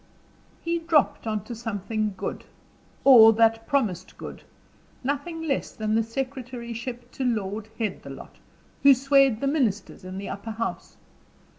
He 0.63 0.79
dropped 0.79 1.27
into 1.27 1.53
something 1.53 2.15
good, 2.17 2.43
or 3.03 3.33
that 3.33 3.67
promised 3.67 4.17
good 4.17 4.41
nothing 5.03 5.43
less 5.43 5.73
than 5.73 5.93
the 5.93 6.01
secretaryship 6.01 7.11
to 7.11 7.23
Lord 7.23 7.69
Headthelot, 7.77 8.39
who 8.81 8.95
swayed 8.95 9.41
the 9.41 9.45
ministers 9.47 10.03
in 10.03 10.17
the 10.17 10.29
upper 10.29 10.49
House. 10.49 10.97